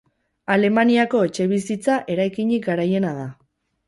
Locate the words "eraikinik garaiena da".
2.13-3.27